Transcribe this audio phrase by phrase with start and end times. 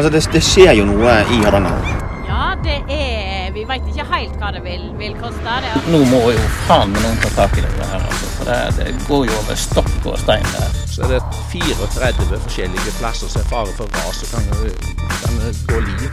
[0.00, 1.88] Altså, det, det skjer jo noe i Hardanger.
[2.24, 5.56] Ja, det er Vi veit ikke helt hva det vil, vil koste.
[5.60, 5.82] Det.
[5.92, 8.30] Nå må jo faen meg noen ta tak i det her, altså.
[8.38, 10.78] For det, det går jo over stokk og stein der.
[10.88, 11.20] Så er det
[11.52, 14.72] 34 forskjellige plasser som er fare for ras, så kan det,
[15.20, 16.08] kan det gå liv.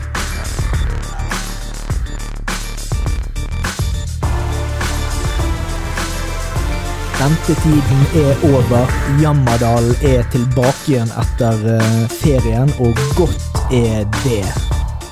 [7.22, 8.92] Ventetiden er over.
[9.22, 14.44] Jammerdalen er tilbake igjen etter eh, ferien, og godt er det.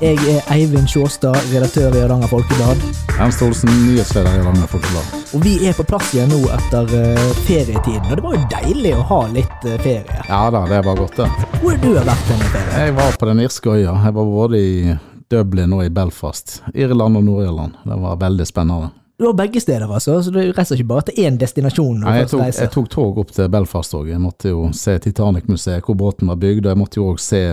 [0.00, 2.80] Jeg er Eivind Sjåstad, redaktør i Hardanger Folkeblad.
[3.20, 5.12] Ernst Olsen, nyhetsleder i Hardanger Folkeblad.
[5.36, 8.94] Og vi er på plass igjen nå etter eh, ferietiden, og det var jo deilig
[8.96, 10.20] å ha litt eh, ferie.
[10.28, 11.28] Ja da, det var godt, det.
[11.60, 12.72] Hvor har du vært denne ferien?
[12.80, 13.96] Jeg var på den irske øya.
[14.06, 14.96] Jeg var både i
[15.32, 16.58] Dublin og i Belfast.
[16.72, 17.78] Irland og Nord-Irland.
[17.84, 18.90] Det var veldig spennende.
[19.16, 22.02] Du var begge steder, altså, så du reiser ikke bare til én destinasjon?
[22.04, 24.10] Nei, jeg, tok, jeg tok tog opp til Belfast òg.
[24.12, 26.66] Jeg måtte jo se Titanic-museet, hvor båten var bygd.
[26.66, 27.46] Og jeg måtte jo òg se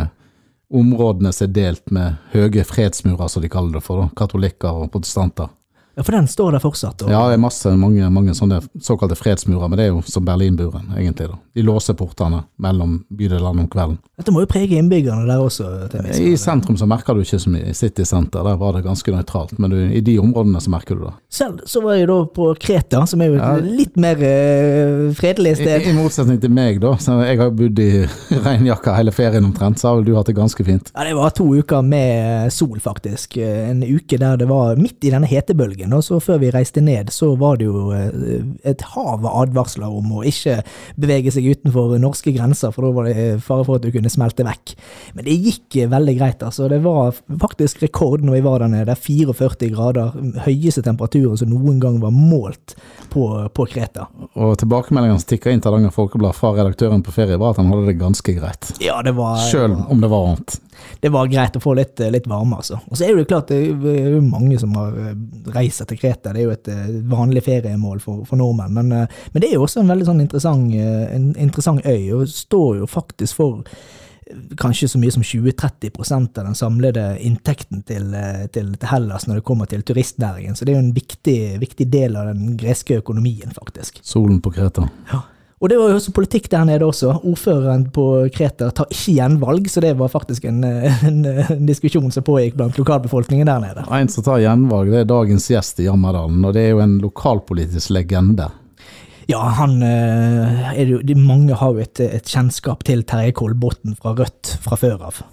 [0.73, 4.03] områdene som er delt med høye fredsmurer, som de kaller det for.
[4.03, 4.09] da.
[4.17, 5.51] Katolikker og protestanter.
[5.95, 7.03] Ja, For den står der fortsatt?
[7.05, 7.11] Og...
[7.13, 10.87] Ja, det er masse, mange, mange sånne såkalte fredsmurer, men det er jo som Berlinburen,
[10.97, 11.27] egentlig.
[11.29, 11.37] da.
[11.53, 13.99] De låser portene mellom bydelene om kvelden.
[14.17, 15.67] Dette må jo prege innbyggerne der også?
[15.93, 17.69] til I sentrum så merker du ikke mye.
[17.69, 20.97] I City Center der var det ganske nøytralt, men du, i de områdene så merker
[20.97, 21.13] du det.
[21.33, 23.53] Selv så var jeg da på Kreta, som er jo et Ja.
[23.61, 25.85] litt mer eh, fredelig sted.
[25.89, 26.95] I motsetning til meg, da.
[26.97, 27.89] Så jeg har bodd i
[28.47, 30.89] regnjakka hele ferien omtrent, så har vel du hatt det ganske fint.
[30.95, 33.37] Ja, Det var to uker med sol, faktisk.
[33.37, 35.82] En uke der det var midt i denne hetebølgen.
[35.91, 39.91] Og så før vi reiste ned, så var det jo eh, et hav av advarsler
[39.91, 40.61] om å ikke
[40.95, 44.45] bevege seg utenfor norske grenser, for da var det fare for at du kunne smelte
[44.47, 44.75] vekk.
[45.17, 46.69] Men det gikk eh, veldig greit, altså.
[46.71, 48.95] Det var faktisk rekord når vi var der nede.
[48.95, 50.15] 44 grader.
[50.45, 52.77] Høyeste temperaturen som noen gang var målt
[53.13, 54.07] på, på Kreta.
[54.33, 57.71] Og tilbakemeldingene som tikka inn til Hardanger Folkeblad fra redaktøren på ferie, var at han
[57.71, 58.73] hadde det ganske greit.
[58.83, 60.59] Ja, det var Sjøl om det var varmt.
[61.03, 62.79] det var greit å få litt, litt varme, altså.
[62.89, 65.13] Og så er det jo klart, det er mange som har eh,
[65.73, 66.33] reist til Kreta.
[66.33, 68.73] Det er jo et eh, vanlig feriemål for, for nordmenn.
[68.73, 72.13] Men, eh, men det er jo også en veldig sånn interessant, eh, en interessant øy,
[72.13, 73.63] og står jo faktisk for
[74.57, 78.15] kanskje så mye som 20-30% av den samlede inntekten til,
[78.55, 80.55] til, til Hellas når det kommer til turistnæringen.
[80.55, 83.99] Så det er jo en viktig, viktig del av den greske økonomien, faktisk.
[84.01, 84.87] Solen på Kreta.
[85.61, 87.13] Og det var jo også politikk der nede også.
[87.23, 92.11] Ordføreren på Kreter tar ikke gjenvalg, så det var faktisk en, eh, en, en diskusjon
[92.11, 93.85] som pågikk blant lokalbefolkningen der nede.
[93.87, 96.97] En som tar gjenvalg, det er dagens gjest i Jammerdalen, og det er jo en
[97.03, 98.49] lokalpolitisk legende.
[99.31, 103.95] Ja, han eh, er jo, de, Mange har jo et, et kjennskap til Terje Kolbotn
[103.99, 105.23] fra Rødt fra før av.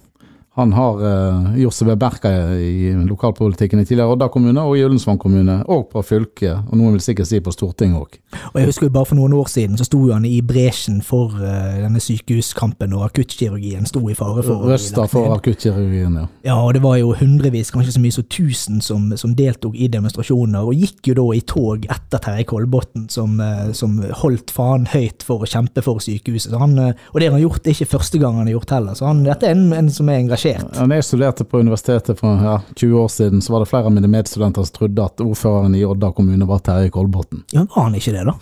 [0.59, 5.19] Han har uh, gjort seg bemerka i lokalpolitikken i tidligere Odda kommune og i Ullensvang
[5.23, 8.17] kommune, og på fylket, og noen vil sikkert si på Stortinget òg.
[8.51, 11.37] Og jeg husker jo bare for noen år siden så sto han i bresjen for
[11.39, 16.27] uh, denne sykehuskampen, og akuttkirurgien sto i fare for Røsta for akuttkirurgien, ja.
[16.49, 19.87] Ja, og det var jo hundrevis, kanskje så mye som tusen, som, som deltok i
[19.93, 24.91] demonstrasjoner, og gikk jo da i tog etter Terje Kolbotn, som, uh, som holdt faen
[24.91, 26.51] høyt for å kjempe for sykehuset.
[26.51, 28.57] Så han, eh, og det har han gjort, det er ikke første gang han har
[28.59, 30.40] gjort heller, så han, dette er en, en som er engasjert.
[30.49, 33.91] Ja, Når jeg studerte på universitetet for ja, 20 år siden, så var det flere
[33.91, 37.43] av mine medstudenter som trodde at ordføreren i Odda kommune var Terje Kolbotn.
[37.53, 38.35] Ja, var han ikke det, da?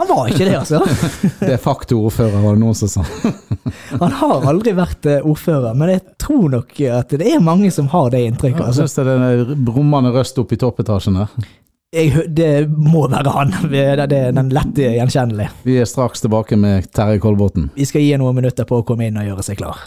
[0.00, 0.80] Han var ikke det, altså.
[1.50, 3.04] De facto ordfører, var det noen som sa.
[4.00, 7.88] Han har aldri vært eh, ordfører, men jeg tror nok at det er mange som
[7.94, 8.60] har det inntrykket.
[8.60, 8.86] Jeg Altså.
[8.88, 11.30] syns det er den brummende røst oppe i toppetasjen her.
[11.94, 13.52] Jeg, det må være han.
[13.70, 15.52] Det det er den lette gjenkjennelige.
[15.62, 17.68] Vi er straks tilbake med Terje Kolbotn.
[17.78, 19.84] Vi skal gi noen minutter på å komme inn og gjøre seg klar.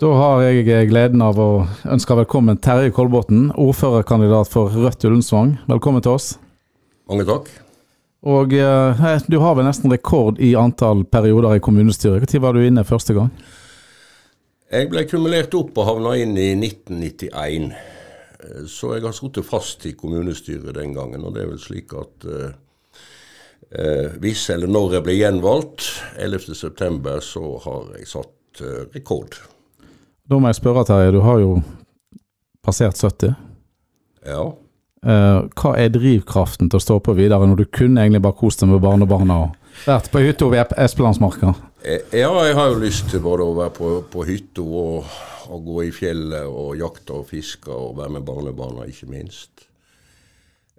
[0.00, 5.58] Da har jeg gleden av å ønske velkommen Terje Kolbotn, ordførerkandidat for Rødt Ullensvang.
[5.68, 6.28] Velkommen til oss.
[7.10, 7.50] Mange takk.
[8.24, 12.32] Og eh, du har vel nesten rekord i antall perioder i kommunestyret.
[12.32, 13.28] Når var du inne første gang?
[14.72, 17.68] Jeg ble kumulert opp og havna inn i 1991.
[18.40, 21.28] Eh, Så jeg har sittet fast i kommunestyret den gangen.
[21.28, 22.50] Og det er vel slik at eh,
[23.68, 29.42] eh, hvis eller når jeg blir gjenvalgt 11.9, så har jeg satt eh, rekord.
[30.30, 31.10] Da må jeg spørre, Terje.
[31.16, 31.56] Du har jo
[32.62, 33.32] passert 70.
[34.26, 34.44] Ja.
[35.00, 38.60] Eh, hva er drivkraften til å stå på videre, når du kunne egentlig bare kost
[38.62, 39.56] deg med barnebarna og
[39.86, 41.54] vært på hytta ved Espelandsmarka?
[41.82, 45.08] Eh, Ja, jeg har jo lyst til både å være på, på hytta og,
[45.50, 49.66] og gå i fjellet og jakte og fiske og være med barnebarna, ikke minst.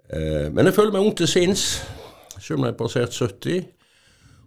[0.08, 1.66] Eh, men jeg føler meg ung til sinns,
[2.38, 3.66] selv om jeg har passert 70.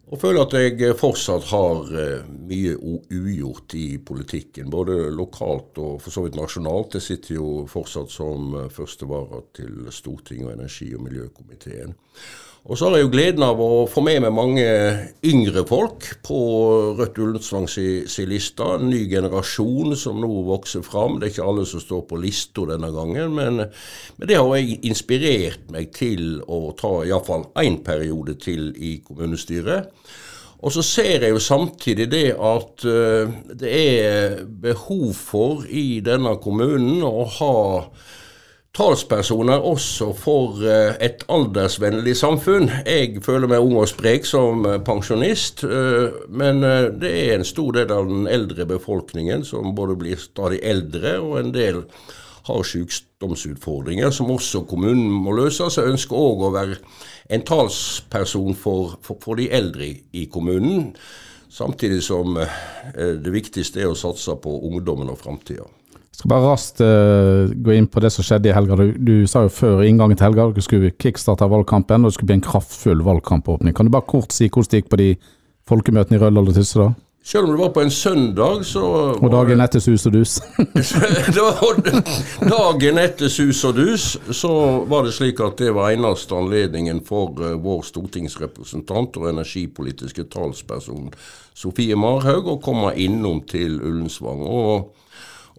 [0.05, 6.13] Og føler at jeg fortsatt har eh, mye ugjort i politikken, både lokalt og for
[6.13, 6.99] så vidt nasjonalt.
[6.99, 11.95] Jeg sitter jo fortsatt som eh, førstevara til Stortinget og energi- og miljøkomiteen.
[12.65, 14.63] Og så har jeg jo gleden av å få med meg mange
[15.29, 16.38] yngre folk på
[16.97, 18.65] Rødt Ullensvang si, si liste.
[18.65, 21.19] En ny generasjon som nå vokser fram.
[21.21, 23.67] Det er ikke alle som står på lista denne gangen, men,
[24.17, 29.94] men det har jeg inspirert meg til å ta iallfall én periode til i kommunestyret.
[30.65, 36.33] Og så ser jeg jo samtidig det at uh, det er behov for i denne
[36.41, 37.56] kommunen å ha
[38.75, 42.69] talspersoner også for uh, et aldersvennlig samfunn.
[42.83, 45.63] Jeg føler meg ung og sprek som uh, pensjonist,
[46.30, 46.62] men
[47.00, 51.39] det er en stor del av den eldre befolkningen som både blir stadig eldre, og
[51.39, 51.83] en del
[52.45, 55.66] har sykdomsutfordringer som også kommunen må løse.
[55.69, 56.77] Så jeg ønsker òg å være
[57.33, 60.92] en talsperson for, for, for de eldre i, kommunen.
[61.50, 65.66] Samtidig som eh, det viktigste er å satse på ungdommen og framtida.
[66.15, 68.77] Skal bare raskt uh, gå inn på det som skjedde i helga.
[68.79, 72.15] Du, du sa jo før inngangen til helga at du skulle kickstarte valgkampen, og det
[72.15, 73.75] skulle bli en kraftfull valgkampåpning.
[73.75, 75.09] Kan du bare kort si hvordan det gikk på de
[75.67, 76.95] folkemøtene i Røldal og Tyssedal?
[77.25, 78.81] Selv om det var på en søndag, så
[79.17, 80.38] Og dagen etter sus og dus?
[82.56, 84.51] dagen etter sus og dus, så
[84.85, 91.09] var det slik at det var eneste anledningen for uh, vår stortingsrepresentant og energipolitiske talsperson
[91.57, 94.45] Sofie Marhaug å komme innom til Ullensvang.
[94.45, 94.94] og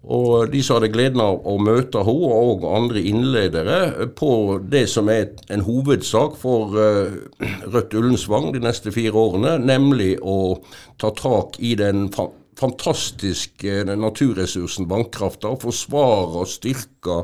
[0.06, 4.30] og de som hadde gleden av å møte henne og andre innledere på
[4.62, 7.16] det som er en hovedsak for eh,
[7.66, 10.60] Rødt Ullensvang de neste fire årene, nemlig å
[11.02, 12.06] ta tak i den
[12.56, 17.22] fantastiske naturressursen vannkrafta, forsvare og styrke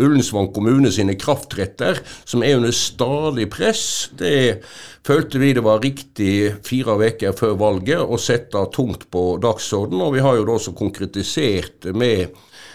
[0.00, 3.84] Ullensvang kommune sine kraftretter, som er under stadig press.
[4.16, 4.62] Det
[5.04, 6.32] følte vi det var riktig
[6.64, 10.76] fire uker før valget å sette tungt på dagsorden, og vi har jo da også
[10.78, 12.32] konkretisert med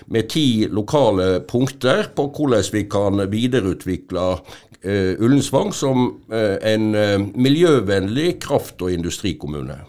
[0.07, 6.93] med ti lokale punkter på hvordan vi kan videreutvikle uh, Ullensvang som uh, en
[7.35, 9.81] miljøvennlig kraft- og industrikommune.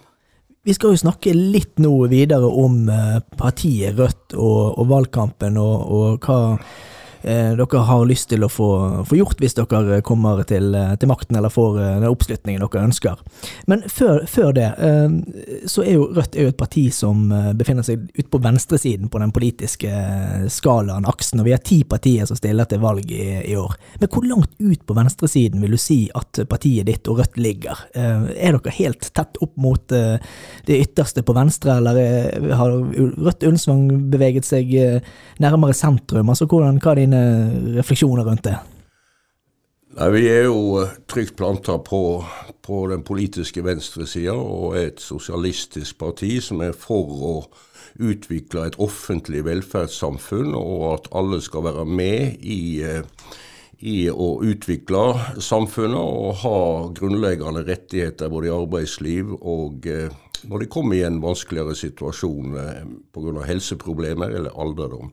[0.68, 2.82] Vi skal jo snakke litt nå videre om
[3.40, 8.68] partiet Rødt og, og valgkampen og, og hva Eh, dere har lyst til å få,
[9.08, 12.84] få gjort hvis dere kommer til, eh, til, makten eller får eh, den oppslutningen dere
[12.86, 13.22] ønsker.
[13.70, 14.68] Men før, før det,
[15.68, 17.28] så er jo Rødt er jo et parti som
[17.58, 19.90] befinner seg ute på venstresiden på den politiske
[20.52, 23.74] skalaen, aksen, og vi har ti partier som stiller til valg i, i år.
[24.00, 27.82] Men hvor langt ut på venstresiden vil du si at partiet ditt og Rødt ligger?
[27.92, 32.78] Er dere helt tett opp mot det ytterste på venstre, eller har
[33.18, 34.72] Rødt Ullensvang beveget seg
[35.42, 36.32] nærmere sentrum?
[36.32, 38.58] Altså hvordan, hva er dine refleksjoner rundt det?
[39.98, 42.22] Nei, Vi er jo eh, trygt planta på,
[42.62, 47.34] på, den politiske venstresida og er et sosialistisk parti som er for å
[47.98, 53.02] utvikle et offentlig velferdssamfunn, og at alle skal være med i, eh,
[53.80, 56.60] i å utvikle samfunnet og ha
[56.94, 60.12] grunnleggende rettigheter både i arbeidsliv og eh,
[60.46, 62.56] når de kommer i en vanskeligere situasjon
[63.14, 63.44] pga.
[63.48, 65.10] helseproblemer eller alderdom.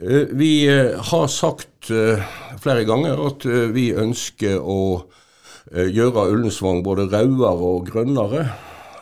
[0.00, 2.20] Eh, vi eh, har sagt eh,
[2.60, 4.80] flere ganger at vi ønsker å
[5.66, 8.44] gjøre Ullensvang både rødere og grønnere.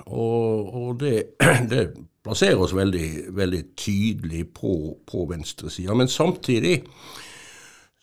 [0.07, 1.37] Og, og det,
[1.73, 1.89] det,
[2.25, 5.93] plasserer oss veldig, veldig tydelig på, på venstresida.
[5.93, 6.79] Men samtidig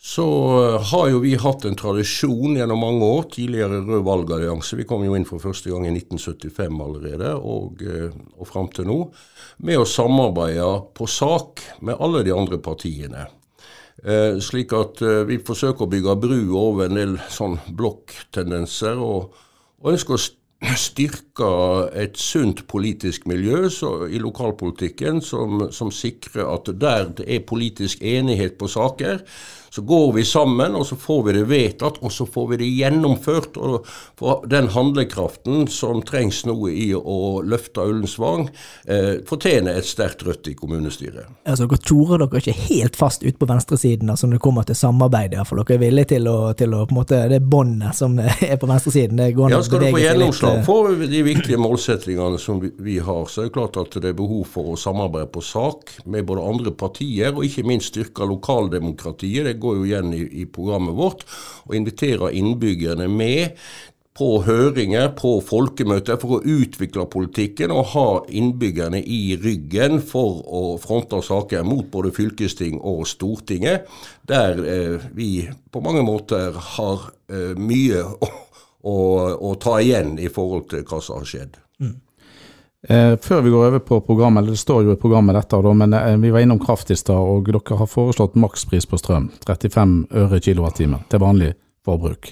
[0.03, 0.25] så
[0.81, 4.79] har jo vi hatt en tradisjon gjennom mange år, tidligere Rød valgallianse.
[4.79, 8.89] Vi kom jo inn for første gang i 1975 allerede, og, eh, og fram til
[8.89, 8.97] nå,
[9.61, 13.27] med å samarbeide på sak med alle de andre partiene.
[14.01, 19.37] Eh, slik at eh, vi forsøker å bygge bru over en del sånn blokktendenser, og,
[19.85, 21.53] og ønsker å styrke
[21.93, 28.01] et sunt politisk miljø så, i lokalpolitikken som, som sikrer at der det er politisk
[28.01, 29.21] enighet på saker,
[29.73, 32.69] så går vi sammen, og så får vi det vedtatt, og så får vi det
[32.75, 33.57] gjennomført.
[33.57, 33.85] og
[34.19, 38.49] for Den handlekraften som trengs nå i å løfte Ullensvang,
[38.85, 41.29] eh, fortjener et sterkt Rødt i kommunestyret.
[41.47, 44.75] Altså, Dere tjorer dere ikke helt fast ut på venstresiden altså når det kommer til
[44.75, 45.37] samarbeid?
[45.47, 48.19] for Dere er villige til å, til å på en måte, Det båndet som
[48.51, 49.17] er på venstresiden?
[49.17, 52.99] det går Ja, Skal du få gjennomslag eh, for de viktige målsettingene som vi, vi
[52.99, 56.27] har, så er det klart at det er behov for å samarbeide på sak med
[56.27, 59.47] både andre partier, og ikke minst styrke lokaldemokratiet.
[59.47, 61.25] Det går jo igjen i, i programmet vårt,
[61.67, 63.57] og inviterer innbyggerne med
[64.17, 70.63] på høringer, på folkemøter, for å utvikle politikken og ha innbyggerne i ryggen for å
[70.83, 73.87] fronte saker mot både fylkesting og Stortinget,
[74.27, 75.31] der eh, vi
[75.71, 78.31] på mange måter har eh, mye å,
[78.83, 78.97] å,
[79.39, 81.57] å, ta igjen i forhold til hva som har skjedd.
[81.81, 81.95] Mm.
[82.89, 85.73] Eh, før vi går over på programmet, eller det står jo i programmet dette, da,
[85.77, 89.29] men eh, vi var innom kraft i stad, og dere har foreslått makspris på strøm.
[89.45, 91.51] 35 øre kilowattime til vanlig
[91.85, 92.31] forbruk.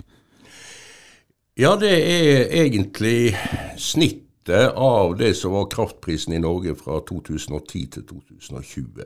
[1.60, 3.36] Ja, det er egentlig
[3.78, 9.06] snittet av det som var kraftprisen i Norge fra 2010 til 2020.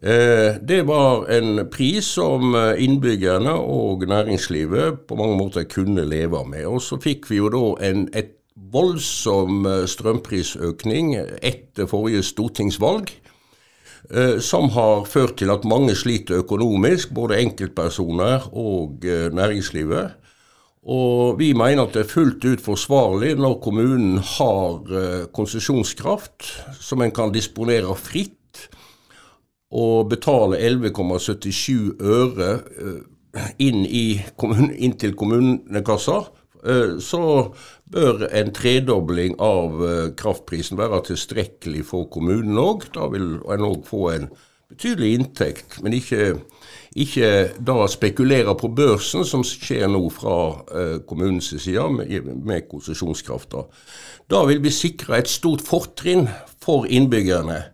[0.00, 6.64] Eh, det var en pris som innbyggerne og næringslivet på mange måter kunne leve med.
[6.64, 8.38] Og så fikk vi jo da en, et
[8.72, 13.12] voldsom eh, strømprisøkning etter forrige stortingsvalg.
[14.10, 19.04] Eh, som har ført til at mange sliter økonomisk, både enkeltpersoner og
[19.36, 20.16] næringslivet.
[20.80, 26.46] Og vi mener at det er fullt ut forsvarlig når kommunen har konsesjonskraft
[26.80, 28.64] som en kan disponere fritt
[29.70, 32.48] og betale 11,77 øre
[33.60, 36.39] inn, inn, kommun, inn, til kommunekassa, eh,
[37.00, 37.22] så
[37.90, 42.86] bør en tredobling av eh, kraftprisen være tilstrekkelig for kommunen òg.
[42.94, 44.28] Da vil en òg få en
[44.70, 46.36] betydelig inntekt, men ikke,
[46.94, 50.36] ikke da spekulere på børsen, som skjer nå fra
[51.10, 53.64] kommunens side med, med konsesjonskrafta.
[54.30, 56.28] Da vil vi sikre et stort fortrinn
[56.62, 57.64] for innbyggerne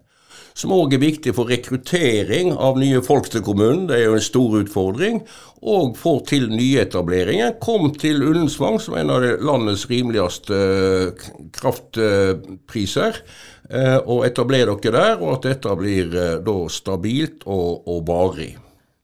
[0.57, 3.85] som òg er viktig for rekruttering av nye folk til kommunen.
[3.91, 5.21] Det er jo en stor utfordring.
[5.67, 7.57] Og får til nyetableringer.
[7.61, 13.21] Kom til Ullensvang, som er en av landets rimeligste eh, kraftpriser,
[13.69, 18.55] eh, og etabler dere der, og at dette blir eh, da stabilt og, og varig.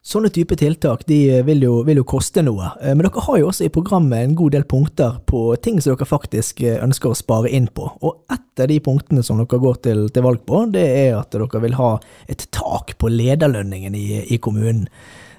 [0.02, 1.16] Sånne type tiltak de
[1.46, 4.56] vil, jo, vil, jo, koste noe, men dere har jo også i programmet en god
[4.56, 7.86] del punkter på ting som dere faktisk ønsker å spare inn på.
[8.02, 11.30] Og et av de punktene som dere går til, til valg på, det er at
[11.30, 11.92] dere vil ha
[12.26, 14.88] et tak på lederlønningen i, i kommunen.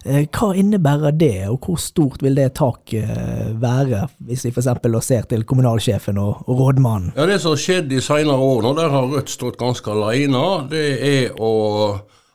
[0.03, 4.72] Hva innebærer det, og hvor stort vil det taket være, hvis vi f.eks.
[5.03, 7.12] ser til kommunalsjefen og, rådmannen?
[7.15, 10.43] Ja, Det som har skjedd de senere årene, og der har Rødt stått ganske alene,
[10.72, 11.51] det er å,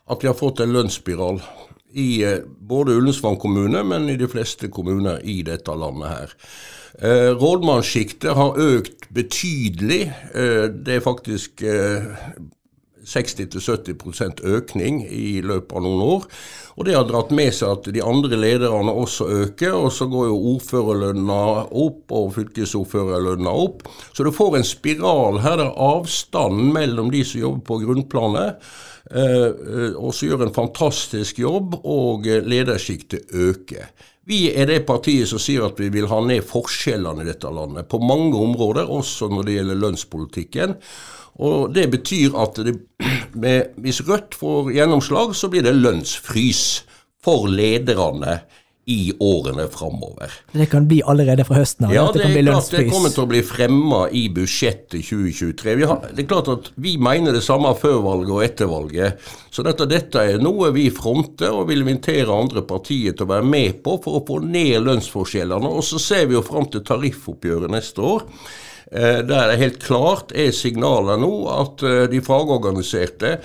[0.09, 1.41] at vi har fått en lønnsspiral
[1.93, 6.35] i eh, både Ullensvang kommune, men i de fleste kommuner i dette landet her.
[6.99, 10.01] Eh, Rådmannssjiktet har økt betydelig.
[10.33, 12.09] Eh, det er faktisk eh,
[13.07, 16.27] 60-70% økning i løpet av noen år.
[16.79, 20.29] Og Det har dratt med seg at de andre lederne også øker, og så går
[20.29, 21.39] jo ordførerlønna
[21.85, 23.83] opp og fylkesordførerlønna opp.
[24.13, 28.69] Så du får en spiral her der avstanden mellom de som jobber på grunnplanet,
[29.11, 33.91] eh, eh og som gjør en fantastisk jobb, og ledersjiktet øker.
[34.29, 37.87] Vi er det partiet som sier at vi vil ha ned forskjellene i dette landet,
[37.89, 40.75] på mange områder, også når det gjelder lønnspolitikken.
[41.39, 42.75] Og Det betyr at det,
[43.33, 46.83] med, hvis Rødt får gjennomslag, så blir det lønnsfrys
[47.23, 48.41] for lederne
[48.89, 50.31] i årene framover.
[50.51, 51.91] Det kan bli allerede fra høsten av?
[51.93, 55.75] Ja, det, det, er klart det kommer til å bli fremma i budsjettet 2023.
[55.85, 59.29] Har, det er klart at Vi mener det samme før valget og etter valget.
[59.53, 63.45] Så dette, dette er noe vi fronter og vil invitere andre partier til å være
[63.51, 65.69] med på for å få ned lønnsforskjellene.
[65.69, 68.25] Og så ser vi jo fram til tariffoppgjøret neste år.
[68.91, 73.35] Eh, der det helt klart er signaler nå at eh, de fagorganiserte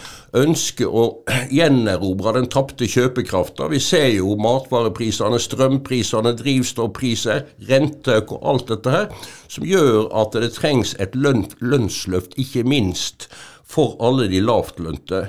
[0.41, 1.03] ønsker å
[1.59, 3.69] gjenerobre den tapte kjøpekrafta.
[3.69, 10.55] Vi ser jo matvareprisene, strømprisene, drivstoffpriser, rente og alt dette her, som gjør at det
[10.57, 13.29] trengs et lønnsløft, ikke minst
[13.69, 15.27] for alle de lavtlønte.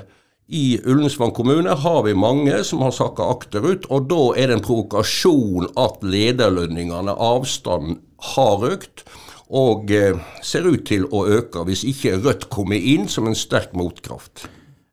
[0.48, 4.64] I Ullensvang kommune har vi mange som har sakka akterut, og da er det en
[4.64, 8.00] provokasjon at lederlønningene, avstanden,
[8.32, 9.04] har økt
[9.48, 13.74] og eh, ser ut til å øke hvis ikke Rødt kommer inn som en sterk
[13.78, 14.46] motkraft.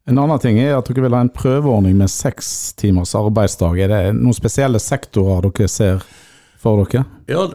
[0.06, 3.80] En annen ting er at dere vil ha en prøveordning med seks timers arbeidsdag.
[3.80, 6.04] Er det noen spesielle sektorer dere ser
[6.60, 7.06] for dere?
[7.32, 7.48] Ja,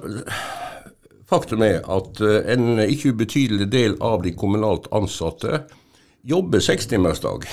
[1.29, 5.67] Faktum er at eh, en ikke ubetydelig del av de kommunalt ansatte
[6.25, 7.45] jobber sekstimersdag.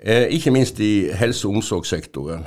[0.00, 2.46] Eh, ikke minst i helse- og omsorgssektoren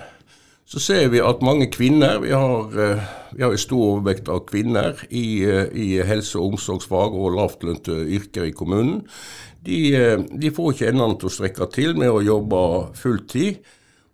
[0.65, 3.03] så ser vi at mange kvinner Vi har, eh,
[3.35, 7.91] vi har en stor overvekt av kvinner i, eh, i helse- og omsorgsfag og lavtlønte
[7.91, 9.03] yrker i kommunen.
[9.63, 13.57] De, eh, de, får ikke endene til å strekke til med å jobbe fulltid.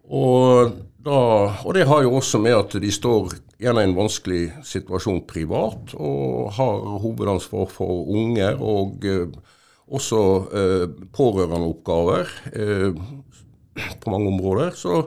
[0.09, 1.19] Og, da,
[1.65, 3.29] og det har jo også med at de står
[3.59, 9.05] gjerne i en vanskelig situasjon privat, og har hovedansvar for unger og
[9.89, 10.21] også
[10.53, 12.93] eh, pårørendeoppgaver eh,
[14.01, 14.75] på mange områder.
[14.77, 15.05] Så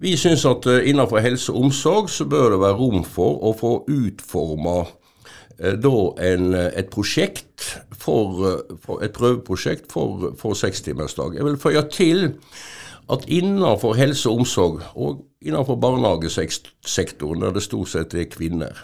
[0.00, 3.54] vi syns at eh, innenfor helse og omsorg så bør det være rom for å
[3.56, 4.80] få utforma
[5.58, 5.96] eh, da
[6.28, 8.42] en, eh, et prosjekt for,
[8.82, 11.38] for, et prøveprosjekt for, for sekstimersdag.
[11.38, 12.26] Jeg vil føye til
[13.12, 18.80] at innenfor helse og omsorg, og innenfor barnehagesektoren, der det stort sett er kvinner,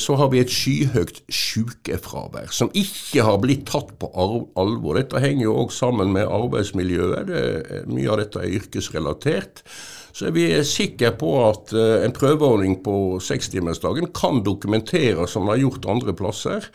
[0.00, 4.96] så har vi et skyhøyt sykefravær, som ikke har blitt tatt på alvor.
[4.96, 7.28] Dette henger jo òg sammen med arbeidsmiljøet.
[7.28, 9.64] Det, mye av dette er yrkesrelatert.
[10.14, 15.56] så er vi sikre på at eh, en prøveordning på sekstimersdagen kan dokumentere, som det
[15.56, 16.70] har gjort andre plasser,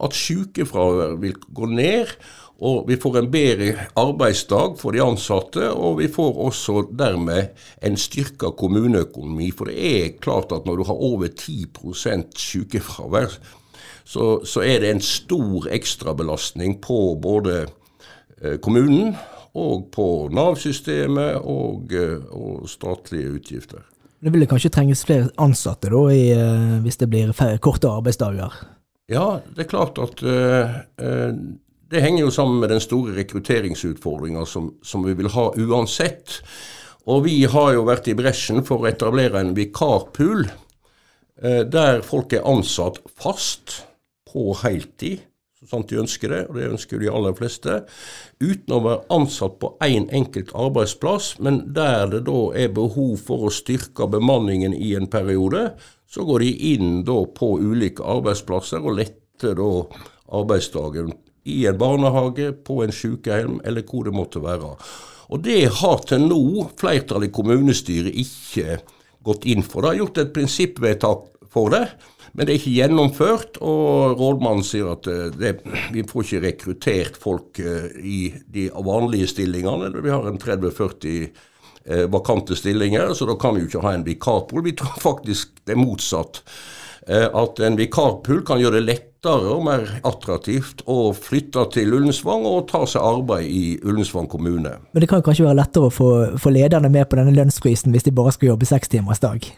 [0.00, 2.14] at sykefravær vil gå ned.
[2.62, 7.50] Og vi får en bedre arbeidsdag for de ansatte, og vi får også dermed
[7.82, 9.50] en styrka kommuneøkonomi.
[9.50, 13.34] For det er klart at når du har over 10% sykefravær,
[14.04, 17.64] så, så er det en stor ekstrabelastning på både
[18.42, 19.16] eh, kommunen
[19.54, 23.82] og på Nav-systemet og, eh, og, statlige utgifter.
[24.24, 27.34] Det vil kanskje trenges flere ansatte da, i, eh, hvis det blir
[27.64, 28.54] korte arbeidsdager?
[29.10, 30.70] Ja, det er klart at uh,
[31.90, 36.40] det henger jo sammen med den store rekrutteringsutfordringa som, som, vi vil ha uansett.
[37.04, 42.32] Og vi har jo vært i bresjen for å etablere en vikarpool eh, der folk
[42.32, 43.82] er ansatt fast
[44.30, 45.26] på heltid,
[45.60, 47.76] så sant de ønsker det, og det ønsker de aller fleste,
[48.40, 53.18] uten å være ansatt på én en enkelt arbeidsplass, men der det da er behov
[53.28, 55.74] for å styrke bemanningen i en periode,
[56.08, 59.70] så går de inn da på ulike arbeidsplasser og letter da
[60.34, 61.12] arbeidsdagen
[61.44, 64.74] i en barnehage, på en sykehjem eller hvor det måtte være.
[65.32, 68.80] Og Det har til nå flertallet i kommunestyret ikke
[69.24, 69.82] gått inn for.
[69.82, 71.86] Det har gjort et prinsippvedtak for det.
[72.34, 75.52] Men det er ikke gjennomført, og rådmannen sier at eh, det,
[75.94, 78.20] vi får ikke rekruttert folk eh, i
[78.50, 79.92] de vanlige stillingene.
[80.02, 84.06] Vi har en 30-40 eh, vakante stillinger, så da kan vi jo ikke ha en
[84.06, 84.64] vikarpool.
[84.66, 86.42] Vi tror faktisk det er motsatt.
[87.04, 88.86] At en vikarpool kan gjøre det
[89.24, 94.78] lettere og mer attraktivt å flytte til Ullensvang og ta seg arbeid i Ullensvang kommune.
[94.92, 97.94] Men det kan jo kanskje være lettere å få, få lederne med på denne lønnsprisen
[97.94, 99.46] hvis de bare skal jobbe seks timers dag?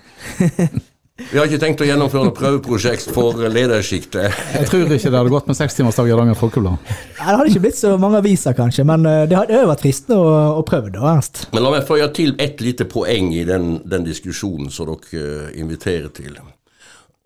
[1.16, 4.35] Vi har ikke tenkt å gjennomføre noe prøveprosjekt for ledersjiktet.
[4.52, 6.90] Jeg tror ikke det hadde gått med sekstimersdag i Hardanger Folkeblad.
[7.16, 10.35] Det hadde ikke blitt så mange aviser, kanskje, men eh, det hadde vært fristende å,
[10.61, 11.00] å prøve det.
[11.00, 11.46] Ernst.
[11.56, 15.56] Men la meg føye til ett lite poeng i den, den diskusjonen som dere eh,
[15.64, 16.37] inviterer til.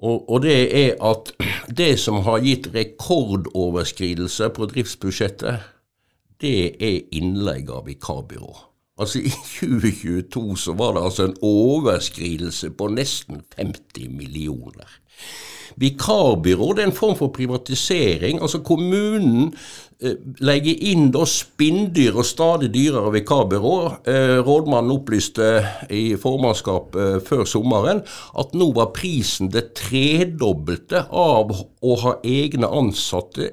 [0.01, 1.33] Og, og, det er at
[1.77, 5.67] det som har gitt rekordoverskridelse på driftsbudsjettet,
[6.41, 8.55] det er innleie av vikarbyrå.
[9.01, 14.89] Altså I 2022 så var det altså en overskridelse på nesten 50 millioner.
[15.81, 18.41] Vikarbyrå det er en form for privatisering.
[18.41, 19.55] altså Kommunen
[20.03, 23.77] eh, legger inn da spinndyr og stadig dyrere vikarbyrå.
[24.09, 25.51] Eh, rådmannen opplyste
[25.93, 28.03] i formannskap eh, før sommeren
[28.41, 33.53] at nå var prisen det tredobbelte av å ha egne ansatte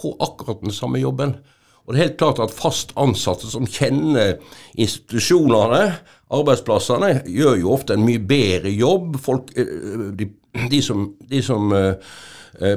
[0.00, 1.36] på akkurat den samme jobben.
[1.84, 4.38] Og det er helt klart at fast ansatte som kjenner
[4.80, 5.98] institusjonene,
[6.34, 9.18] arbeidsplassene, gjør jo ofte en mye bedre jobb.
[9.20, 10.30] Folk, de,
[10.72, 11.68] de som, de som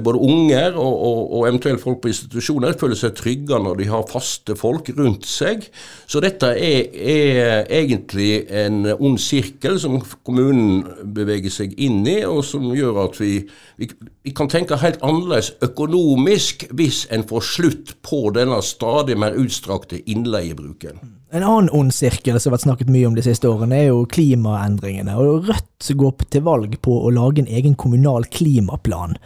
[0.04, 4.08] både unger og, og, og, eventuelt folk på institusjoner føler seg trygge når de har
[4.10, 5.68] faste folk rundt seg.
[6.10, 10.82] Så dette er, er egentlig en ond sirkel som kommunen
[11.14, 13.34] beveger seg inn i, og som gjør at vi,
[13.78, 13.92] vi,
[14.26, 20.02] vi kan tenke helt annerledes økonomisk hvis en får slutt på denne stadig mer utstrakte
[20.10, 21.18] innleiebruken.
[21.36, 24.06] En annen ond sirkel som har vært snakket mye om de siste årene, er jo
[24.08, 25.18] klimaendringene.
[25.20, 29.18] og Rødt går til valg på å lage en egen kommunal klimaplan.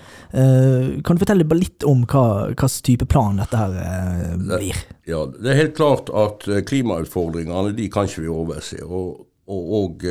[0.42, 4.80] Eh, kan du fortelle bare litt om hva slags type plan dette her eh, blir?
[5.10, 8.82] Ja, Det er helt klart at eh, klimautfordringene de kan ikke vi overse.
[8.86, 10.06] Og, og, og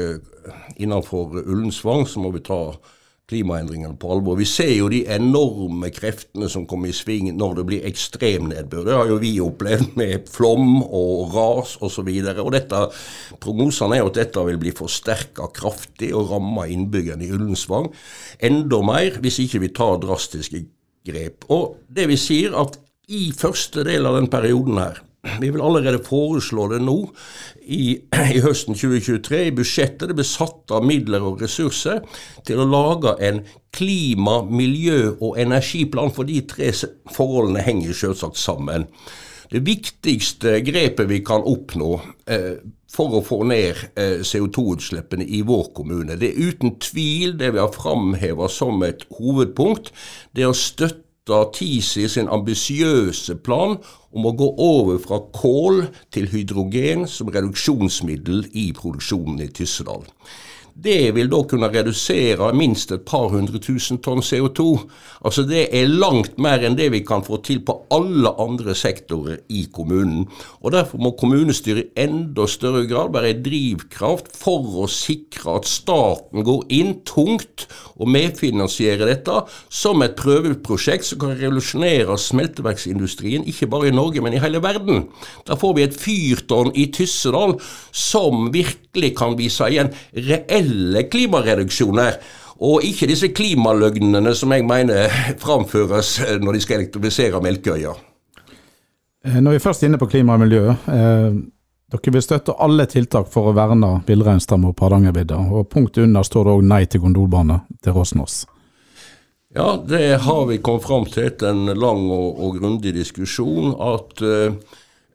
[0.77, 2.61] innenfor Ullensvang så må vi ta
[3.31, 4.39] klimaendringene på alvor.
[4.41, 8.85] Vi ser jo de enorme kreftene som kommer i sving når det blir ekstremnedbør.
[8.87, 12.11] Det har jo vi opplevd med flom og ras osv.
[13.41, 17.91] Prognosene er jo at dette vil bli forsterka kraftig og ramme innbyggerne i Ullensvang
[18.43, 20.65] enda mer hvis ikke vi tar drastiske
[21.07, 21.47] grep.
[21.53, 22.79] Og det vi sier at
[23.11, 25.01] i første del av den perioden her
[25.41, 26.97] vi vil allerede foreslå det nå
[27.61, 29.41] i, i, høsten 2023.
[29.51, 32.01] I budsjettet det blir satt av midler og ressurser
[32.49, 33.43] til å lage en
[33.77, 36.73] klima-, miljø- og energiplan, for de tre
[37.13, 38.89] forholdene henger selvsagt sammen.
[39.51, 41.93] Det viktigste grepet vi kan oppnå
[42.31, 47.53] eh, for å få ned eh, CO2-utslippene i vår kommune, det er uten tvil det
[47.57, 49.93] vi har framheva som et hovedpunkt.
[50.33, 53.77] Det er å støtte TISI sin ambisiøse plan
[54.11, 60.07] om å gå over fra kål til hydrogen som reduksjonsmiddel i produksjonen i Tyssedal.
[60.75, 64.67] Det vil da kunne redusere minst et par hundre tusen tonn CO2.
[65.25, 69.41] Altså Det er langt mer enn det vi kan få til på alle andre sektorer
[69.49, 70.29] i kommunen.
[70.63, 75.69] Og Derfor må kommunestyret i enda større grad være en drivkraft for å sikre at
[75.69, 77.67] staten går inn tungt
[78.01, 84.37] og medfinansierer dette som et prøveprosjekt som kan revolusjonere smelteverksindustrien, ikke bare i Norge, men
[84.37, 85.09] i hele verden.
[85.49, 87.57] Da får vi et fyrtårn i Tyssedal
[87.93, 88.49] som
[88.91, 92.19] virkelig kan vise igjen reelle klimareduksjoner.
[92.61, 97.95] Og ikke disse klimaløgnene som jeg mener framføres når de skal elektrifisere Melkøya.
[99.25, 100.69] Eh, Når vi først er inne på klima og miljø.
[100.69, 101.33] Eh,
[101.91, 105.39] dere vil støtte alle tiltak for å verne villreinstammer og Hardangervidda.
[105.51, 108.47] Og punktet under står det òg nei til gondolbane til Råsnås.
[109.55, 113.75] Ja, det har vi kommet fram til etter en lang og, og grundig diskusjon.
[113.81, 114.53] at eh,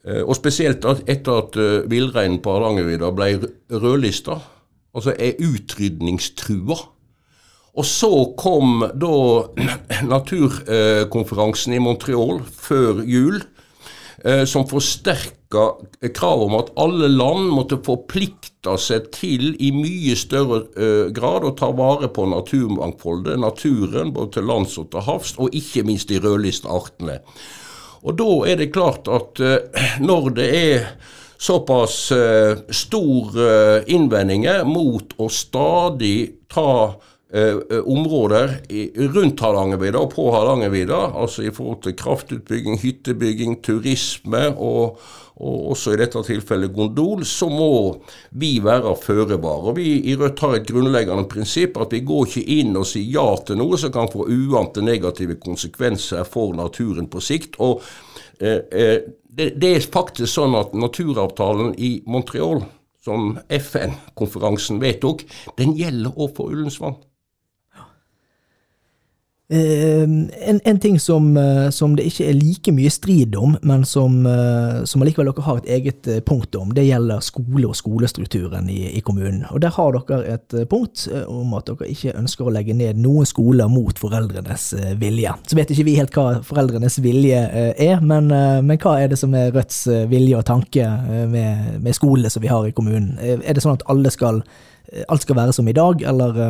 [0.06, 3.30] og spesielt etter at uh, villreinen på Hardangervidda ble
[3.74, 4.38] rødlista,
[4.96, 6.78] altså er utrydningstrua.
[7.76, 9.16] Og så kom da
[10.14, 13.42] naturkonferansen i Montreal før jul,
[14.24, 15.66] eh, som forsterka
[16.16, 21.54] kravet om at alle land måtte forplikte seg til i mye større eh, grad å
[21.60, 26.24] ta vare på naturmangfoldet, naturen, både til lands og til havs, og ikke minst de
[26.24, 27.20] rødlista artene.
[28.06, 30.90] Og da er det klart at eh, når det er
[31.38, 36.96] såpass eh, store eh, innvendinger mot å stadig ta
[37.34, 38.56] eh, områder
[39.14, 45.02] rundt Hardangervidda og på Hardangervidda, altså i forhold til kraftutbygging, hyttebygging, turisme og,
[45.36, 47.70] og også i dette tilfellet gondol, så må
[48.40, 49.74] vi være føre var.
[49.76, 53.26] Vi i Rødt har et grunnleggende prinsipp at vi går ikke inn og sier ja
[53.44, 57.60] til noe som kan få uante negative konsekvenser for naturen på sikt.
[57.60, 57.84] og
[58.40, 59.00] eh, eh,
[59.36, 62.64] det, det er faktisk sånn at naturavtalen i Montreal,
[63.04, 65.26] som FN-konferansen vedtok,
[65.60, 66.96] den gjelder også for Ullensvang.
[69.48, 70.02] Eh,
[70.50, 74.24] en, en ting som, eh, som det ikke er like mye strid om, men som,
[74.26, 78.72] eh, som allikevel dere har et eget eh, punkt om, det gjelder skole og skolestrukturen
[78.74, 79.44] i, i kommunen.
[79.52, 83.30] Og Der har dere et punkt om at dere ikke ønsker å legge ned noen
[83.30, 85.36] skoler mot foreldrenes vilje.
[85.46, 87.44] Så vet ikke vi helt hva foreldrenes vilje
[87.78, 88.34] er, men,
[88.66, 90.88] men hva er det som er Rødts vilje og tanke
[91.30, 93.14] med, med skolene som vi har i kommunen?
[93.22, 94.42] Er det sånn at alle skal,
[95.06, 96.42] alt skal være som i dag, eller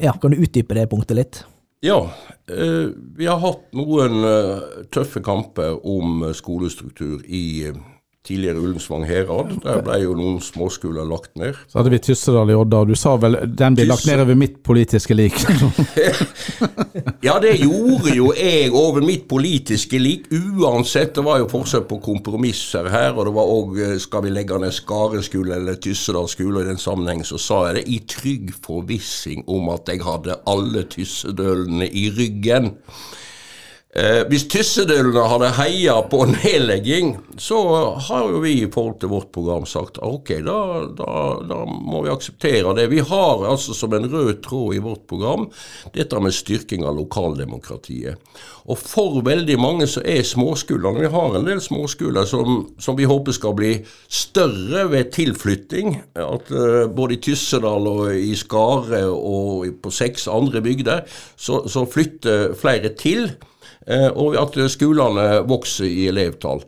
[0.00, 1.44] ja, kan du utdype det punktet litt?
[1.80, 2.10] Ja,
[2.46, 7.70] eh, vi har hatt noen eh, tøffe kamper om skolestruktur i
[8.28, 9.54] tidligere Ullensvang herad.
[9.64, 11.56] Der ble jo noen småskoler lagt ned.
[11.68, 14.38] Så hadde vi Tyssedal i Odda, og du sa vel den blir lagt ned over
[14.38, 15.38] mitt politiske lik.
[17.22, 20.28] Ja, det gjorde jo jeg over mitt politiske lik.
[20.32, 23.12] Uansett, det var jo forsøk på kompromisser her.
[23.16, 26.62] Og det var òg skal vi legge ned Skare skole eller Tyssedal skole.
[26.62, 30.84] I den sammenheng så sa jeg det i trygg forvissing om at jeg hadde alle
[30.90, 32.72] tyssedølene i ryggen.
[33.98, 37.58] Eh, hvis tyssedølene hadde heia på nedlegging, så
[38.08, 40.58] har jo vi i forhold til vårt program sagt ok, da,
[40.98, 41.14] da,
[41.48, 42.88] da må vi akseptere det.
[42.92, 45.48] Vi har altså som en rød tråd i vårt program
[45.96, 48.20] dette med styrking av lokaldemokratiet.
[48.68, 53.08] Og for veldig mange så er småskolene Vi har en del småskoler som, som vi
[53.08, 53.72] håper skal bli
[54.12, 55.96] større ved tilflytting.
[56.20, 61.88] At eh, både i Tyssedal og i Skare og på seks andre bygder så, så
[61.88, 63.30] flytter flere til
[63.88, 66.60] og at skolene vokser i elevtall.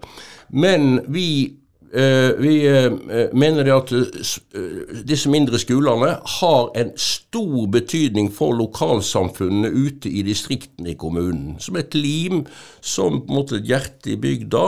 [0.51, 1.57] Men vi,
[1.93, 2.93] eh, vi eh,
[3.33, 4.23] mener at eh,
[4.55, 11.55] eh, disse mindre skolene har en stor betydning for lokalsamfunnene ute i distriktene i kommunen.
[11.63, 12.45] Som et lim,
[12.81, 14.67] som på en måte et hjerte i bygda.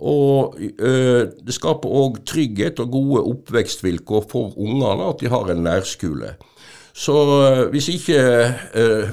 [0.00, 5.66] Og eh, det skaper òg trygghet og gode oppvekstvilkår for ungene at de har en
[5.68, 6.34] nærskole.
[6.92, 8.20] Så eh, hvis ikke
[8.74, 9.10] eh,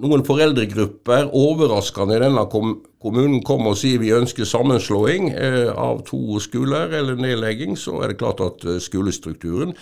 [0.00, 6.00] noen foreldregrupper overraskende i denne kom kommunen kommer og sier vi ønsker sammenslåing eh, av
[6.08, 9.74] to skoler eller nedlegging, så er det klart at eh, skolestrukturen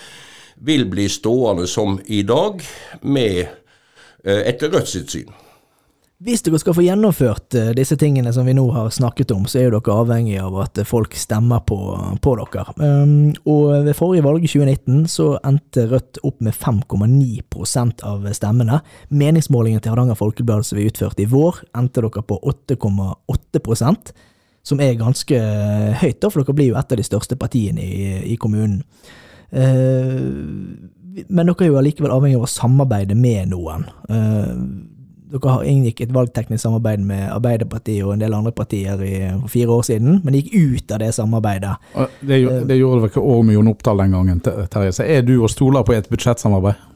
[0.67, 2.61] vil bli stående som i dag,
[3.07, 5.31] med eh, etter Rødt sitt syn.
[6.17, 9.59] Hvis dere skal få gjennomført eh, disse tingene som vi nå har snakket om, så
[9.61, 11.77] er jo dere avhengig av at eh, folk stemmer på,
[12.25, 12.65] på dere.
[12.81, 18.81] Um, og ved forrige valg i 2019 så endte Rødt opp med 5,9% av stemmene.
[19.13, 24.17] Meningsmålingen til Hardanger Folkeblad som vi utførte i vår, endte dere på 8,8%
[24.67, 25.45] som er ganske
[26.01, 28.81] høyt, da, for dere blir jo et av de største partiene i, i kommunen.
[29.53, 30.25] Eh,
[31.29, 33.85] men dere er jo allikevel avhengig av å samarbeide med noen.
[35.27, 39.15] Eh, dere har inngikk et valgteknisk samarbeid med Arbeiderpartiet og en del andre partier i,
[39.43, 41.77] for fire år siden, men gikk ut av det samarbeidet.
[42.21, 44.93] Det, gjorde det gjorde dere òg med Jon Oppdal den gangen, Terje.
[44.93, 46.93] Så er du og stoler på et budsjettsamarbeid?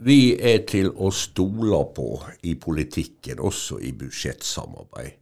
[0.00, 2.14] Vi er til å stole på
[2.48, 5.18] i politikken, også i budsjettsamarbeid.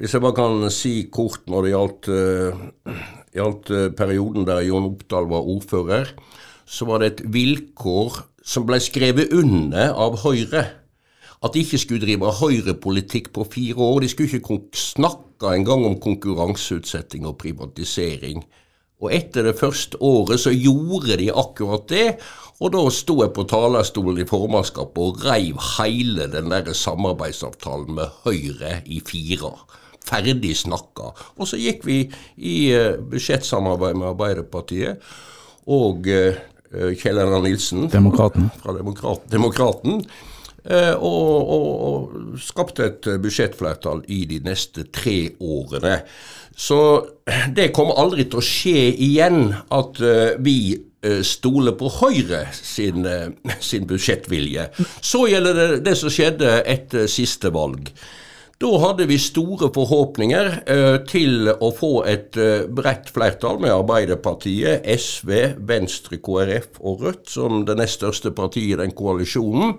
[0.00, 2.92] Hvis jeg bare kan si kort når det gjaldt, uh,
[3.36, 6.12] gjaldt eh, perioden der Jon Oppdal var ordfører,
[6.64, 8.16] så var det et vilkår
[8.50, 10.64] som ble skrevet under av Høyre.
[11.40, 14.02] At de ikke skulle drive høyrepolitikk på fire år.
[14.02, 18.42] De skulle ikke snakke engang om konkurranseutsetting og privatisering.
[19.00, 22.18] Og etter det første året så gjorde de akkurat det,
[22.60, 28.20] og da sto jeg på talerstolen i formannskapet og reiv hele den der samarbeidsavtalen med
[28.26, 29.54] Høyre i fire.
[30.04, 31.14] Ferdig snakka.
[31.40, 32.02] Og så gikk vi
[32.36, 35.00] i eh, budsjettsamarbeid med Arbeiderpartiet
[35.70, 36.36] og eh,
[36.70, 38.50] Kjell Einar Nilsen Demokraten?
[38.62, 40.04] fra Demokrat, Demokraten.
[40.64, 46.02] eh, Og, og, og skapte et eh, budsjettflertall i de neste tre årene.
[46.60, 46.78] Så
[47.56, 53.06] det kommer aldri til å skje igjen at eh, vi eh, stoler på Høyre sin,
[53.08, 53.30] eh,
[53.60, 54.68] sin budsjettvilje.
[55.00, 57.88] Så gjelder det det som skjedde etter siste valg.
[58.60, 64.84] Da hadde vi store forhåpninger eh, til å få et eh, bredt flertall med Arbeiderpartiet,
[64.84, 65.30] SV,
[65.64, 69.78] Venstre, KrF og Rødt som det nest største partiet i den koalisjonen,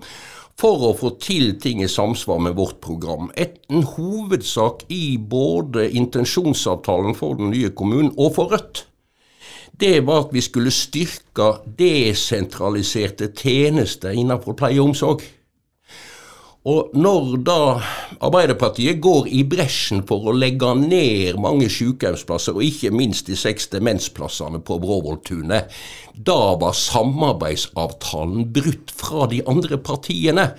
[0.57, 3.29] for å få til ting i samsvar med vårt program.
[3.37, 8.87] En hovedsak i både intensjonsavtalen for den nye kommunen og for Rødt
[9.81, 15.23] det var at vi skulle styrke desentraliserte tjenester innenfor pleie og omsorg.
[16.61, 17.61] Og når da
[18.21, 23.71] Arbeiderpartiet går i bresjen for å legge ned mange sykehjemsplasser, og ikke minst de seks
[23.71, 25.73] demensplassene på Bråvolltunet,
[26.13, 30.51] da var samarbeidsavtalen brutt fra de andre partiene.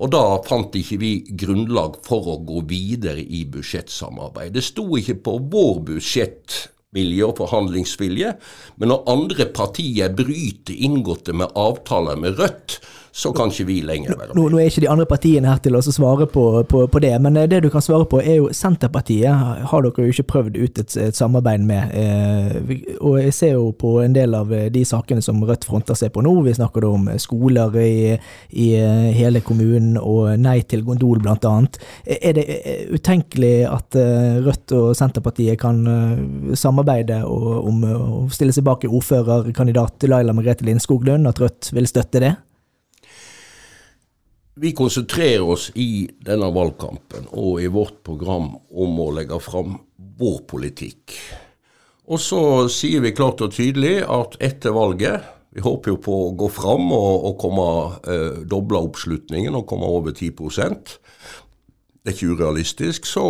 [0.00, 4.56] Og da fant ikke vi grunnlag for å gå videre i budsjettsamarbeid.
[4.56, 8.32] Det sto ikke på vår budsjettvilje og forhandlingsvilje,
[8.80, 12.80] men når andre partier bryter inngåtte med avtaler med Rødt,
[13.14, 14.34] så kan ikke vi lenger være med.
[14.34, 17.12] Nå, nå er ikke de andre partiene her til å svare på, på, på det,
[17.22, 19.30] men eh, det du kan svare på er jo Senterpartiet
[19.70, 21.92] har dere jo ikke prøvd ut et, et samarbeid med.
[21.94, 25.94] Eh, og jeg ser jo på en del av eh, de sakene som Rødt fronter
[25.94, 26.32] seg på nå.
[26.42, 28.16] Vi snakker da om skoler i,
[28.50, 28.66] i
[29.14, 31.78] hele kommunen og nei til gondol annet.
[32.16, 32.46] Er det
[32.96, 33.98] utenkelig at
[34.42, 35.84] Rødt og Senterpartiet kan
[36.58, 42.24] samarbeide og, om å stille seg bak ordførerkandidat Laila Margrethe Lindskoglund, at Rødt vil støtte
[42.24, 42.32] det?
[44.54, 49.80] Vi konsentrerer oss i denne valgkampen og i vårt program om å legge fram
[50.18, 51.16] vår politikk.
[52.06, 56.30] Og så sier vi klart og tydelig at etter valget Vi håper jo på å
[56.34, 57.66] gå fram og, og komme
[58.10, 63.06] eh, doble oppslutningen og komme over 10% Det er ikke urealistisk.
[63.06, 63.24] Så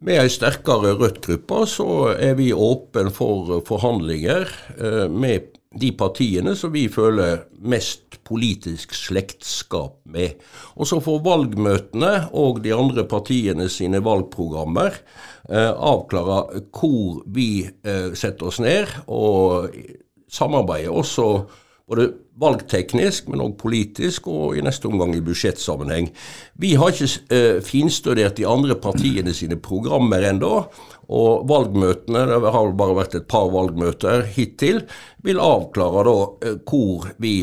[0.00, 6.72] med ei sterkere Rødt-gruppe så er vi åpne for forhandlinger eh, med de partiene som
[6.74, 10.40] vi føler mest politisk slektskap med.
[10.76, 18.10] Og så får valgmøtene og de andre partiene sine valgprogrammer eh, avklare hvor vi eh,
[18.18, 19.70] setter oss ned og
[20.32, 21.28] samarbeider også
[21.86, 22.08] både
[22.40, 26.10] valgteknisk, men òg politisk, og i neste omgang i budsjettsammenheng.
[26.60, 30.66] Vi har ikke eh, finstudert de andre partiene sine programmer ennå,
[31.06, 34.82] og valgmøtene, det har bare vært et par valgmøter hittil,
[35.26, 36.16] vil avklare da
[36.48, 37.36] eh, hvor vi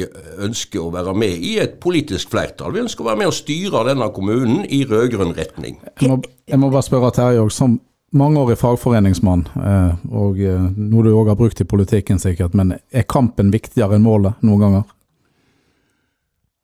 [0.44, 2.76] ønsker å være med i et politisk flertall.
[2.76, 5.80] Vi ønsker å være med og styre denne kommunen i rød-grønn retning.
[6.02, 7.80] Jeg må, jeg må bare spørre Terje òg, som
[8.14, 13.08] mangeårig fagforeningsmann, eh, og eh, noe du òg har brukt i politikken sikkert, men er
[13.10, 14.92] kampen viktigere enn målet noen ganger?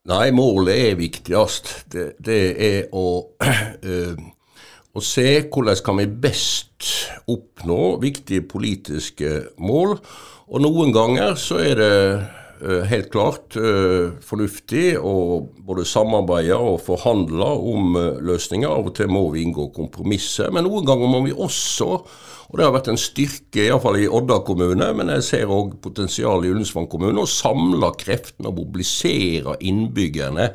[0.09, 1.71] Nei, målet er viktigst.
[1.93, 3.07] Det, det er å,
[3.45, 4.13] eh,
[4.95, 6.89] å se hvordan kan vi best
[7.29, 9.97] oppnå viktige politiske mål.
[10.49, 11.93] Og noen ganger så er det
[12.65, 15.13] eh, helt klart eh, fornuftig å
[15.67, 18.71] både samarbeide og forhandle om eh, løsninger.
[18.71, 21.93] Av og til må vi inngå kompromisser, men noen ganger må vi også
[22.49, 26.41] og Det har vært en styrke, iallfall i Odda kommune, men jeg ser òg potensial
[26.41, 30.47] i Ullensvang kommune, å samle kreftene og mobilisere innbyggerne.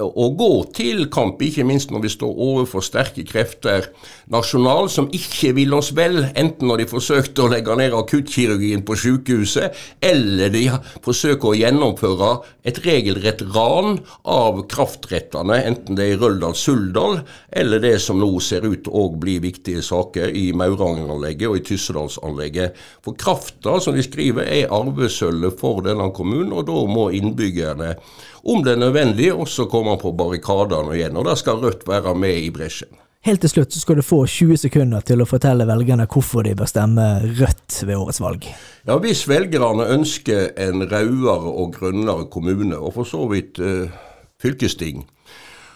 [0.00, 3.90] Og gå til kamp, ikke minst når vi står overfor sterke krefter
[4.30, 8.96] nasjonalt som ikke vil oss vel, enten når de forsøkte å legge ned akuttkirurgien på
[8.98, 10.64] sykehuset, eller de
[11.04, 12.30] forsøker å gjennomføre
[12.68, 17.20] et regelrett ran av kraftrettene, enten det er i Røldal-Suldal,
[17.62, 22.78] eller det som nå ser ut å bli viktige saker i Maurangen-anlegget og i Tyssedalsanlegget.
[23.04, 27.96] For krafta, som de skriver, er arvesølvet for denne kommunen, og da må innbyggerne
[28.42, 31.18] om det er nødvendig, også komme på barrikadene igjen.
[31.20, 32.92] Og da skal Rødt være med i bresjen.
[33.28, 36.54] Helt til slutt så skal du få 20 sekunder til å fortelle velgerne hvorfor de
[36.56, 37.04] bør stemme
[37.36, 38.46] Rødt ved årets valg.
[38.88, 43.92] Ja, Hvis velgerne ønsker en rødere og grønnere kommune, og for så vidt eh,
[44.40, 45.04] fylkesting,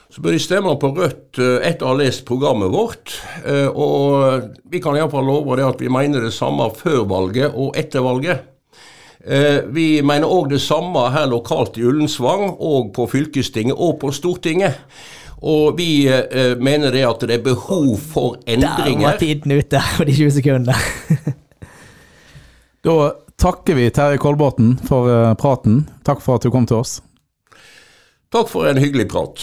[0.08, 3.12] så bør de stemme på Rødt eh, etter å ha lest programmet vårt.
[3.44, 7.76] Eh, og vi kan iallfall love det at vi mener det samme før valget og
[7.76, 8.53] etter valget.
[9.26, 14.12] Eh, vi mener òg det samme her lokalt i Ullensvang, og på fylkestinget og på
[14.12, 14.76] Stortinget.
[15.44, 19.00] Og vi eh, mener det at det er behov for endringer.
[19.00, 20.76] Der var tiden ute for de 20 sekundene.
[22.84, 22.96] Da
[23.40, 25.86] takker vi Terje Kolbotn for eh, praten.
[26.04, 26.98] Takk for at du kom til oss.
[28.32, 29.40] Takk for en hyggelig prat.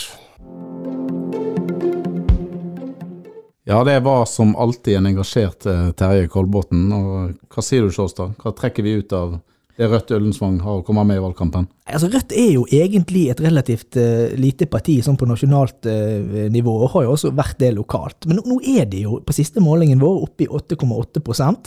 [3.66, 5.66] Ja, det var som alltid en engasjert
[5.98, 6.92] Terje Kolbotn.
[6.94, 8.38] Og hva sier du, Sjåstad?
[8.42, 9.40] Hva trekker vi ut av
[9.78, 11.68] det Rødt Ullensvang har å komme med i valgkampen?
[11.88, 16.78] Altså, Rødt er jo egentlig et relativt uh, lite parti sånn på nasjonalt uh, nivå,
[16.84, 18.28] og har jo også vært det lokalt.
[18.30, 21.60] Men nå, nå er de jo på siste målingen vår oppe i 8,8 uh,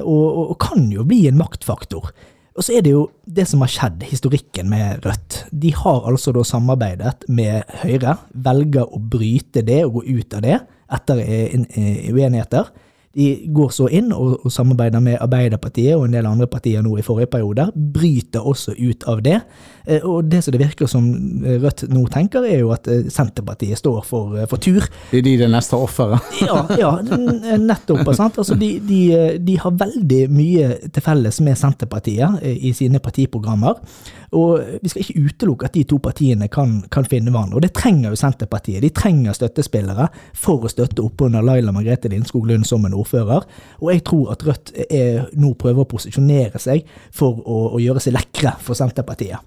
[0.00, 2.12] og, og, og kan jo bli en maktfaktor.
[2.58, 5.44] Og så er det jo det som har skjedd, historikken med Rødt.
[5.48, 10.44] De har altså da samarbeidet med Høyre, velger å bryte det og gå ut av
[10.44, 10.58] det
[10.90, 12.72] etter eh, eh, uenigheter.
[13.16, 16.92] De går så inn og, og samarbeider med Arbeiderpartiet og en del andre partier nå
[17.00, 17.64] i forrige periode.
[17.74, 19.40] Bryter også ut av det.
[19.86, 21.08] Eh, Og det som det virker som
[21.42, 24.86] eh, Rødt nå tenker, er jo at eh, Senterpartiet står for, for tur.
[25.10, 26.22] Er de det neste offeret?
[26.46, 26.92] Ja, ja
[27.58, 28.06] nettopp.
[28.14, 28.38] Sant?
[28.38, 29.00] Altså, de, de,
[29.42, 33.82] de har veldig mye til felles med Senterpartiet i sine partiprogrammer.
[34.36, 37.58] Og vi skal ikke utelukke at de to partiene kan, kan finne hverandre.
[37.58, 38.82] Og det trenger jo Senterpartiet.
[38.84, 40.06] De trenger støttespillere
[40.38, 43.46] for å støtte opp under Laila Margrethe Lindskog Lund som en ordfører.
[43.82, 48.02] Og jeg tror at Rødt er, nå prøver å posisjonere seg for å, å gjøre
[48.04, 49.42] seg lekre for Senterpartiet.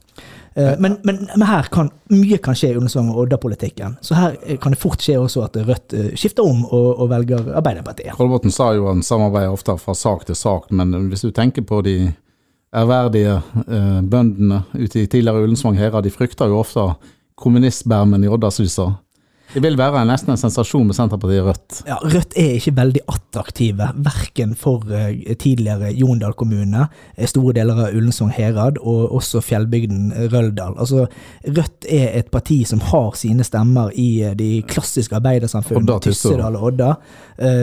[0.56, 3.96] Eh, Men, men, men her kan mye kan skje i Ullensvang og Odda-politikken.
[4.06, 7.08] Så her eh, kan det fort skje også at Rødt eh, skifter om og, og
[7.10, 8.14] velger Arbeiderpartiet.
[8.20, 11.82] Kolbotn sa jo han samarbeider ofte fra sak til sak, men hvis du tenker på
[11.88, 11.96] de
[12.74, 16.88] ærverdige eh, bøndene ute i tidligere Ullensvang Herad, de frykter jo ofte
[17.38, 18.90] kommunistbermen i Oddasysa.
[19.54, 21.82] Det vil være nesten en sensasjon med Senterpartiet og Rødt.
[21.86, 27.84] Ja, Rødt er ikke veldig attraktive, verken for eh, tidligere Jondal kommune, eh, store deler
[27.84, 30.74] av Ullensvang Herad og også fjellbygden eh, Røldal.
[30.82, 31.06] Altså,
[31.46, 36.58] Rødt er et parti som har sine stemmer i de klassiske arbeidersamfunnene, Tyssedal.
[36.58, 36.90] Og Odda.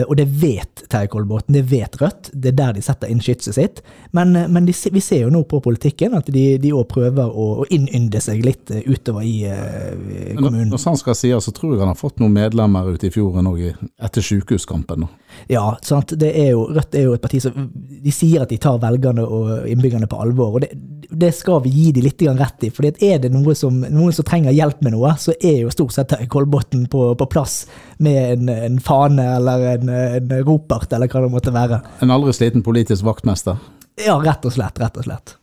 [0.07, 2.31] Og det vet Terje Kolbotn, det vet Rødt.
[2.31, 3.83] Det er der de setter inn skytset sitt.
[4.15, 7.47] Men, men de, vi ser jo nå på politikken at de de òg prøver å,
[7.63, 10.71] å innynde seg litt utover i Men når, kommunen.
[10.71, 13.49] når sant skal sies, så tror jeg han har fått noen medlemmer ute i fjorden
[13.49, 13.61] òg,
[14.01, 15.07] etter sykehuskampen.
[15.51, 16.13] Ja, sant?
[16.19, 19.23] Det er jo, Rødt er jo et parti som De sier at de tar velgerne
[19.23, 20.71] og innbyggerne på alvor, og det,
[21.11, 22.71] det skal vi gi de litt rett i.
[22.87, 25.93] at er det noe som, noen som trenger hjelp med noe, så er jo stort
[25.95, 27.65] sett Kolbotn på, på plass
[27.97, 31.81] med en, en fane eller en, en ropert, eller hva det måtte være.
[32.01, 33.59] En aldri sliten politisk vaktmester.
[34.05, 34.79] Ja, rett og slett.
[34.81, 35.35] Rett og slett.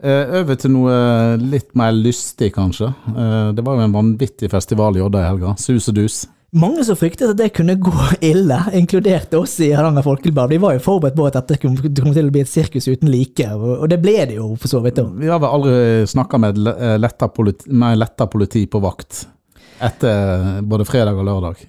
[0.00, 0.92] Eh, over til noe
[1.40, 2.88] litt mer lystig, kanskje.
[3.10, 5.56] Eh, det var jo en vanvittig festival i Odda i helga.
[5.60, 6.22] Sus og dus.
[6.56, 7.92] Mange som fryktet at det kunne gå
[8.32, 10.50] ille, inkludert oss i Hardanger Folkeblad.
[10.50, 12.88] Vi var jo forberedt på at dette kom, det kom til å bli et sirkus
[12.88, 15.02] uten like, og det ble det jo for så vidt.
[15.20, 19.26] Vi har vel aldri snakka med eh, letta politi, letta politi på vakt
[19.80, 21.60] etter både fredag og lørdag.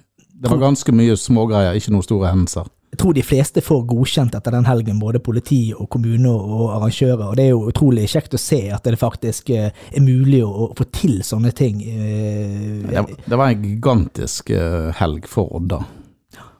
[0.42, 2.66] Det var ganske mye smågreier, ikke noen store hendelser.
[2.92, 7.24] Jeg tror de fleste får godkjent etter den helgen, både politi og kommuner og arrangører.
[7.30, 10.68] og Det er jo utrolig kjekt å se at det faktisk eh, er mulig å,
[10.76, 11.80] få til sånne ting.
[11.88, 15.80] eh, Det, det var en gigantisk eh, helg for Odda.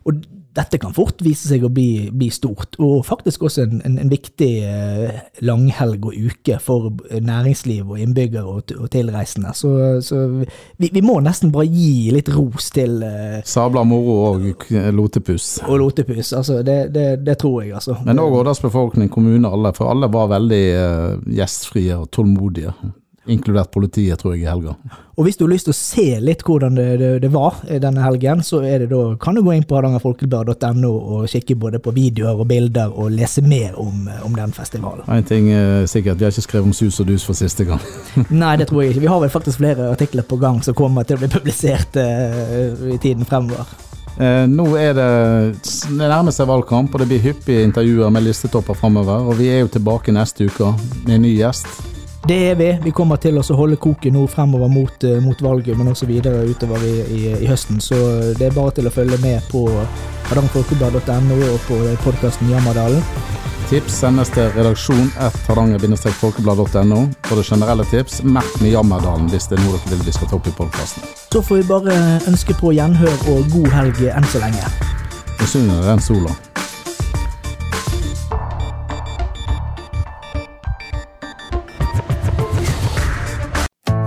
[0.09, 3.97] Og dette kan fort vise seg å bli, bli stort, og faktisk også en, en,
[4.03, 9.55] en viktig eh, langhelg og uke for næringsliv og innbyggere og, og tilreisende.
[9.57, 9.73] Så,
[10.05, 15.55] så vi, vi må nesten bare gi litt ros til eh, Sabla moro og lotepus.
[15.67, 16.35] og Lotepus.
[16.37, 17.97] Altså, det, det, det tror jeg, altså.
[18.05, 19.73] Men òg Årdals befolkning, kommune, alle.
[19.77, 22.75] For alle var veldig eh, gjestfrie og tålmodige.
[23.31, 24.73] Inkludert politiet, tror jeg, i helga.
[25.15, 27.79] Og hvis du har lyst til å se litt hvordan det, det, det var eh,
[27.83, 31.79] denne helgen, så er det da, kan du gå inn på hardangerfolkeblad.no og kikke både
[31.85, 35.07] på videoer og bilder og lese mer om, eh, om den festivalen.
[35.07, 37.85] En ting er sikkert, vi har ikke skrevet om sus og dus for siste gang.
[38.43, 39.05] Nei, det tror jeg ikke.
[39.07, 42.91] Vi har vel faktisk flere artikler på gang som kommer til å bli publisert uh,
[42.91, 43.71] i tiden fremover.
[44.21, 45.09] Eh, nå er det
[45.63, 49.31] det nærmer seg valgkamp, og det blir hyppige intervjuer med listetopper framover.
[49.31, 50.75] Og vi er jo tilbake neste uke
[51.07, 51.92] med en ny gjest.
[52.29, 52.69] Det er vi.
[52.85, 56.45] Vi kommer til å holde koken nå fremover mot, eh, mot valget, men også videre
[56.47, 57.81] utover i, i, i høsten.
[57.83, 57.99] Så
[58.39, 59.65] det er bare til å følge med på
[60.29, 63.03] hardangerfolkeblad.no og på podkasten Jammerdalen.
[63.73, 67.01] tips sendes til redaksjon 1 hardanger-folkeblad.no.
[67.27, 70.31] For det generelle tips, merk med Jammerdalen hvis det er noe dere vil vi skal
[70.31, 71.03] ta opp i podkasten.
[71.33, 71.99] Så får vi bare
[72.31, 74.71] ønske på gjenhør og god helg enn så lenge.
[75.41, 76.37] Misunner den sola.